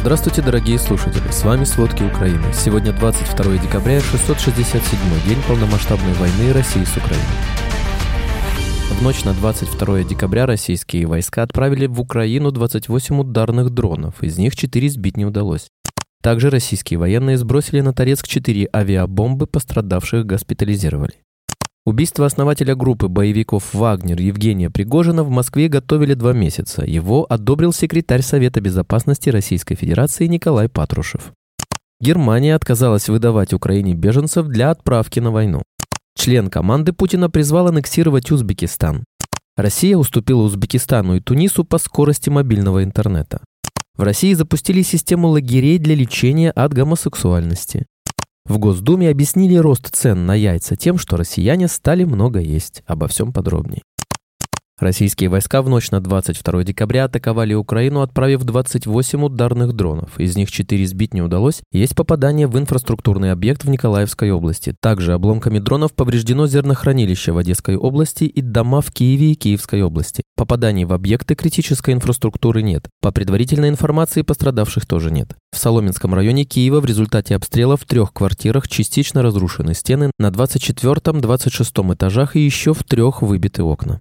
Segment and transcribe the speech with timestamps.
[0.00, 1.28] Здравствуйте, дорогие слушатели!
[1.28, 2.52] С вами «Сводки Украины».
[2.54, 7.26] Сегодня 22 декабря, 667 день полномасштабной войны России с Украиной.
[8.92, 14.54] В ночь на 22 декабря российские войска отправили в Украину 28 ударных дронов, из них
[14.54, 15.66] 4 сбить не удалось.
[16.22, 21.14] Также российские военные сбросили на Торецк 4 авиабомбы, пострадавших госпитализировали.
[21.88, 26.84] Убийство основателя группы боевиков «Вагнер» Евгения Пригожина в Москве готовили два месяца.
[26.84, 31.32] Его одобрил секретарь Совета безопасности Российской Федерации Николай Патрушев.
[31.98, 35.62] Германия отказалась выдавать Украине беженцев для отправки на войну.
[36.14, 39.04] Член команды Путина призвал аннексировать Узбекистан.
[39.56, 43.40] Россия уступила Узбекистану и Тунису по скорости мобильного интернета.
[43.96, 47.86] В России запустили систему лагерей для лечения от гомосексуальности.
[48.48, 52.82] В Госдуме объяснили рост цен на яйца тем, что россияне стали много есть.
[52.86, 53.82] Обо всем подробнее.
[54.78, 60.20] Российские войска в ночь на 22 декабря атаковали Украину, отправив 28 ударных дронов.
[60.20, 61.62] Из них 4 сбить не удалось.
[61.72, 64.76] Есть попадание в инфраструктурный объект в Николаевской области.
[64.80, 70.22] Также обломками дронов повреждено зернохранилище в Одесской области и дома в Киеве и Киевской области.
[70.36, 72.88] Попаданий в объекты критической инфраструктуры нет.
[73.02, 75.34] По предварительной информации пострадавших тоже нет.
[75.50, 81.94] В Соломенском районе Киева в результате обстрела в трех квартирах частично разрушены стены, на 24-26
[81.94, 83.98] этажах и еще в трех выбиты окна.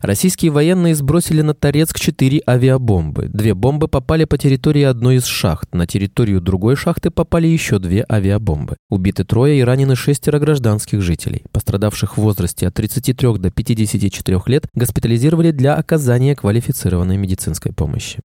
[0.00, 3.28] Российские военные сбросили на Торецк четыре авиабомбы.
[3.28, 5.74] Две бомбы попали по территории одной из шахт.
[5.74, 8.76] На территорию другой шахты попали еще две авиабомбы.
[8.88, 11.42] Убиты трое и ранены шестеро гражданских жителей.
[11.52, 18.20] Пострадавших в возрасте от 33 до 54 лет госпитализировали для оказания квалифицированной медицинской помощи.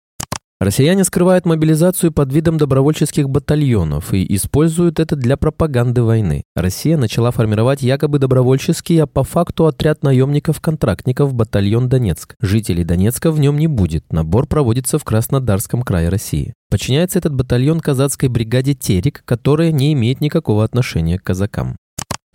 [0.64, 6.44] Россияне скрывают мобилизацию под видом добровольческих батальонов и используют это для пропаганды войны.
[6.55, 12.36] Россия начала формировать якобы добровольческий, а по факту отряд наемников-контрактников батальон Донецк.
[12.39, 14.05] Жителей Донецка в нем не будет.
[14.14, 16.53] Набор проводится в Краснодарском крае России.
[16.70, 21.75] Подчиняется этот батальон казацкой бригаде «Терек», которая не имеет никакого отношения к казакам.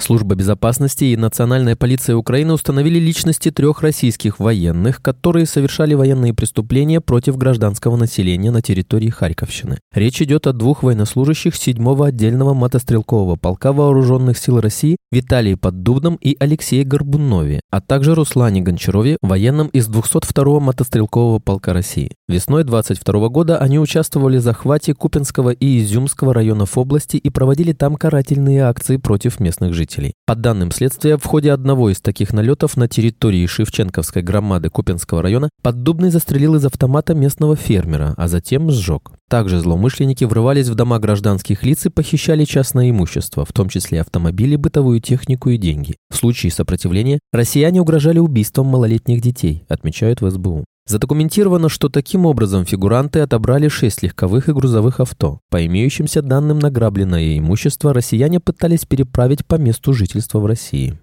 [0.01, 7.01] Служба безопасности и Национальная полиция Украины установили личности трех российских военных, которые совершали военные преступления
[7.01, 9.79] против гражданского населения на территории Харьковщины.
[9.93, 16.37] Речь идет о двух военнослужащих 7-го отдельного мотострелкового полка Вооруженных сил России Виталии Поддубном и
[16.39, 22.13] Алексее Горбунове, а также Руслане Гончарове, военном из 202-го мотострелкового полка России.
[22.29, 27.97] Весной 22 года они участвовали в захвате Купинского и Изюмского районов области и проводили там
[27.97, 30.15] карательные акции против местных жителей жителей.
[30.27, 35.49] По данным следствия, в ходе одного из таких налетов на территории Шевченковской громады Купинского района
[35.63, 39.11] Поддубный застрелил из автомата местного фермера, а затем сжег.
[39.29, 44.57] Также злоумышленники врывались в дома гражданских лиц и похищали частное имущество, в том числе автомобили,
[44.57, 45.97] бытовую технику и деньги.
[46.11, 50.65] В случае сопротивления россияне угрожали убийством малолетних детей, отмечают в СБУ.
[50.89, 55.41] Задокументировано, что таким образом фигуранты отобрали шесть легковых и грузовых авто.
[55.51, 60.99] По имеющимся данным, награбленное имущество россияне пытались переправить по месту жительства в России.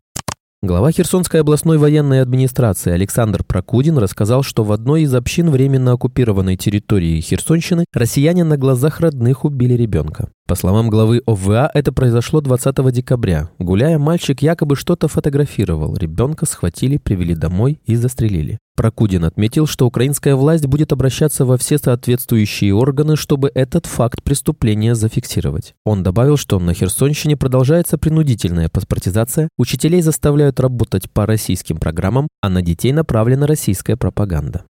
[0.64, 6.58] Глава Херсонской областной военной администрации Александр Прокудин рассказал, что в одной из общин временно оккупированной
[6.58, 10.30] территории Херсонщины россияне на глазах родных убили ребенка.
[10.48, 13.50] По словам главы ОВА, это произошло 20 декабря.
[13.58, 15.96] Гуляя, мальчик якобы что-то фотографировал.
[15.96, 18.60] Ребенка схватили, привели домой и застрелили.
[18.76, 24.94] Прокудин отметил, что украинская власть будет обращаться во все соответствующие органы, чтобы этот факт преступления
[24.94, 25.74] зафиксировать.
[25.84, 32.50] Он добавил, что на Херсонщине продолжается принудительная паспортизация, учителей заставляют работать по российским программам, а
[32.50, 34.66] на детей направлена российская пропаганда.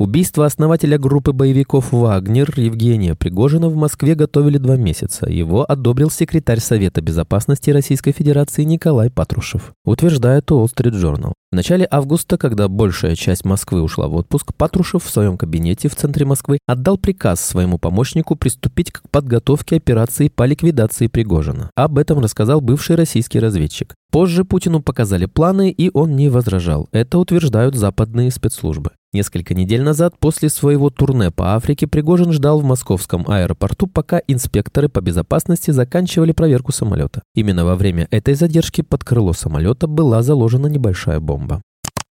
[0.00, 5.30] Убийство основателя группы боевиков «Вагнер» Евгения Пригожина в Москве готовили два месяца.
[5.30, 11.34] Его одобрил секретарь Совета безопасности Российской Федерации Николай Патрушев, утверждает Wall Street Journal.
[11.52, 15.94] В начале августа, когда большая часть Москвы ушла в отпуск, Патрушев в своем кабинете в
[15.94, 21.70] центре Москвы отдал приказ своему помощнику приступить к подготовке операции по ликвидации Пригожина.
[21.76, 23.94] Об этом рассказал бывший российский разведчик.
[24.10, 26.88] Позже Путину показали планы, и он не возражал.
[26.90, 28.90] Это утверждают западные спецслужбы.
[29.14, 34.88] Несколько недель назад, после своего турне по Африке, Пригожин ждал в московском аэропорту, пока инспекторы
[34.88, 37.22] по безопасности заканчивали проверку самолета.
[37.32, 41.62] Именно во время этой задержки под крыло самолета была заложена небольшая бомба.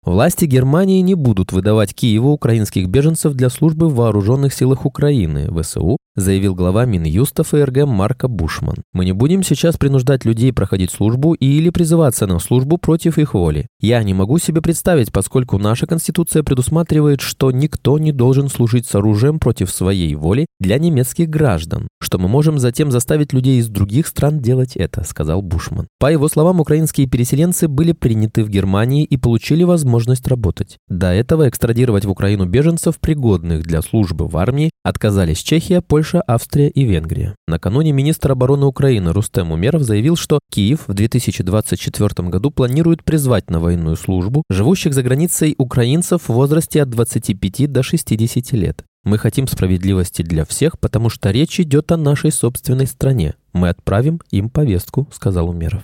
[0.05, 5.97] Власти Германии не будут выдавать Киеву украинских беженцев для службы в вооруженных силах Украины, ВСУ,
[6.15, 8.77] заявил глава Минюста ФРГ Марка Бушман.
[8.93, 13.67] Мы не будем сейчас принуждать людей проходить службу или призываться на службу против их воли.
[13.81, 18.95] Я не могу себе представить, поскольку наша Конституция предусматривает, что никто не должен служить с
[18.95, 24.07] оружием против своей воли для немецких граждан, что мы можем затем заставить людей из других
[24.07, 25.87] стран делать это, сказал Бушман.
[25.99, 30.77] По его словам, украинские переселенцы были приняты в Германии и получили возможность работать.
[30.87, 36.21] До этого экстрадировать в Украину беженцев, пригодных для службы в армии, отказались Чехия, Польша, Польша,
[36.27, 37.35] Австрия и Венгрия.
[37.47, 43.59] Накануне министр обороны Украины Рустем Умеров заявил, что Киев в 2024 году планирует призвать на
[43.59, 48.83] военную службу живущих за границей украинцев в возрасте от 25 до 60 лет.
[49.03, 53.33] Мы хотим справедливости для всех, потому что речь идет о нашей собственной стране.
[53.53, 55.81] Мы отправим им повестку, сказал Умеров.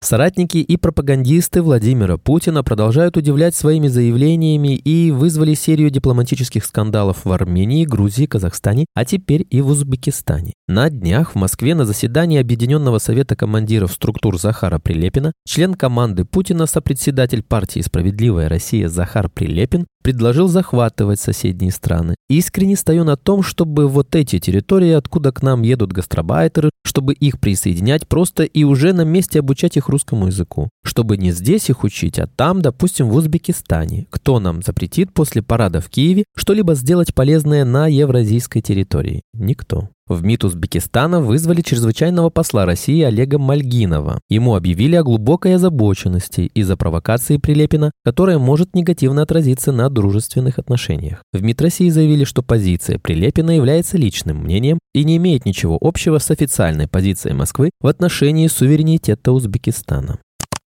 [0.00, 7.32] Соратники и пропагандисты Владимира Путина продолжают удивлять своими заявлениями и вызвали серию дипломатических скандалов в
[7.32, 10.54] Армении, Грузии, Казахстане, а теперь и в Узбекистане.
[10.68, 16.66] На днях в Москве на заседании Объединенного совета командиров структур Захара Прилепина член команды Путина,
[16.66, 22.14] сопредседатель партии «Справедливая Россия» Захар Прилепин предложил захватывать соседние страны.
[22.30, 27.38] Искренне стою на том, чтобы вот эти территории, откуда к нам едут гастробайтеры, чтобы их
[27.38, 30.70] присоединять просто и уже на месте обучать их русскому языку.
[30.82, 34.06] Чтобы не здесь их учить, а там, допустим, в Узбекистане.
[34.08, 39.20] Кто нам запретит после парада в Киеве что-либо сделать полезное на евразийской территории?
[39.34, 39.90] Никто.
[40.08, 44.20] В МИД Узбекистана вызвали чрезвычайного посла России Олега Мальгинова.
[44.30, 51.22] Ему объявили о глубокой озабоченности из-за провокации Прилепина, которая может негативно отразиться на дружественных отношениях.
[51.34, 56.18] В МИД России заявили, что позиция Прилепина является личным мнением и не имеет ничего общего
[56.18, 60.18] с официальной позицией Москвы в отношении суверенитета Узбекистана.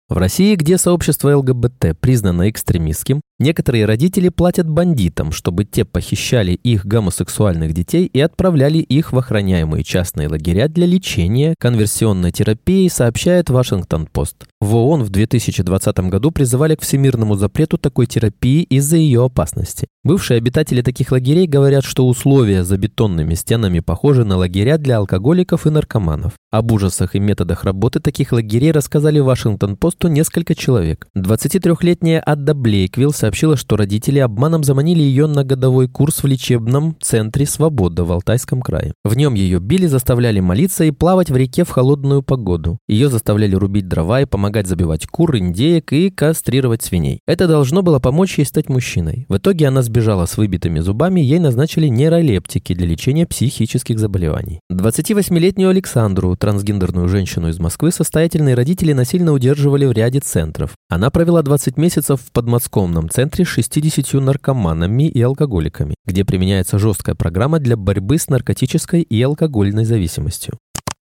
[0.08, 6.86] В России, где сообщество ЛГБТ признано экстремистским, Некоторые родители платят бандитам, чтобы те похищали их
[6.86, 14.46] гомосексуальных детей и отправляли их в охраняемые частные лагеря для лечения, конверсионной терапии, сообщает Вашингтон-Пост.
[14.62, 19.86] В ООН в 2020 году призывали к всемирному запрету такой терапии из-за ее опасности.
[20.06, 25.66] Бывшие обитатели таких лагерей говорят, что условия за бетонными стенами похожи на лагеря для алкоголиков
[25.66, 26.34] и наркоманов.
[26.52, 31.08] Об ужасах и методах работы таких лагерей рассказали Вашингтон-Посту несколько человек.
[31.16, 37.44] 23-летняя Адда Блейквилл сообщила, что родители обманом заманили ее на годовой курс в лечебном центре
[37.44, 38.94] «Свобода» в Алтайском крае.
[39.02, 42.78] В нем ее били, заставляли молиться и плавать в реке в холодную погоду.
[42.86, 47.18] Ее заставляли рубить дрова и помогать забивать кур, индеек и кастрировать свиней.
[47.26, 49.26] Это должно было помочь ей стать мужчиной.
[49.28, 49.95] В итоге она сбежала
[50.26, 54.60] с выбитыми зубами, ей назначили нейролептики для лечения психических заболеваний.
[54.70, 60.72] 28-летнюю Александру, трансгендерную женщину из Москвы, состоятельные родители насильно удерживали в ряде центров.
[60.90, 67.14] Она провела 20 месяцев в подмосковном центре с 60 наркоманами и алкоголиками, где применяется жесткая
[67.14, 70.58] программа для борьбы с наркотической и алкогольной зависимостью.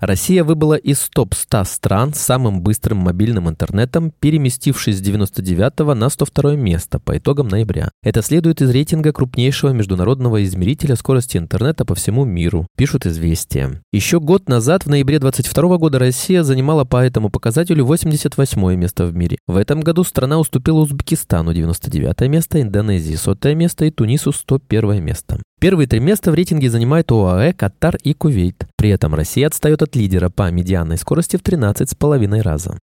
[0.02, 6.56] Россия выбыла из топ-100 стран с самым быстрым мобильным интернетом, переместившись с 99 на 102
[6.56, 7.92] место по итогам ноября.
[8.02, 13.80] Это следует из рейтинга крупнейшего международного измерителя скорости интернета по всему миру, пишут «Известия».
[13.94, 19.16] Еще год назад, в ноябре 22 года, Россия занимала по этому показателю 88 место в
[19.16, 19.38] мире.
[19.46, 25.38] В этом году страна уступила Узбекистану 99 место, Индонезии 100 место и Тунису 101 место.
[25.62, 28.66] Первые три места в рейтинге занимают ОАЭ, Катар и Кувейт.
[28.78, 32.80] При этом Россия отстает от лидера по медианной скорости в 13,5 раза.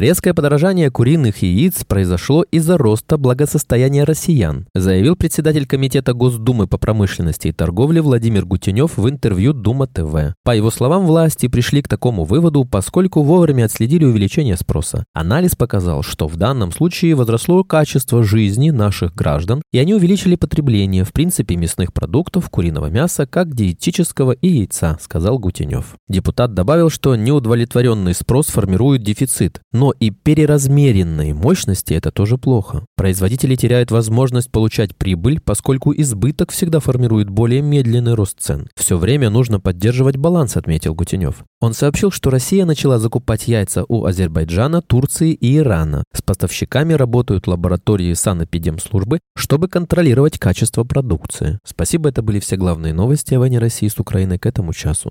[0.00, 7.48] Резкое подорожание куриных яиц произошло из-за роста благосостояния россиян, заявил председатель Комитета Госдумы по промышленности
[7.48, 10.34] и торговле Владимир Гутенев в интервью Дума ТВ.
[10.42, 15.04] По его словам, власти пришли к такому выводу, поскольку вовремя отследили увеличение спроса.
[15.12, 21.04] Анализ показал, что в данном случае возросло качество жизни наших граждан, и они увеличили потребление,
[21.04, 25.96] в принципе, мясных продуктов, куриного мяса, как диетического и яйца, сказал Гутенев.
[26.08, 29.60] Депутат добавил, что неудовлетворенный спрос формирует дефицит,
[29.98, 32.84] и переразмеренные мощности– это тоже плохо.
[32.96, 38.68] Производители теряют возможность получать прибыль, поскольку избыток всегда формирует более медленный рост цен.
[38.76, 41.44] Все время нужно поддерживать баланс, отметил Гутенев.
[41.60, 46.04] Он сообщил, что Россия начала закупать яйца у Азербайджана, Турции и Ирана.
[46.14, 51.58] С поставщиками работают лаборатории санэпидемслужбы, чтобы контролировать качество продукции.
[51.64, 55.10] Спасибо, это были все главные новости о войне России с Украиной к этому часу.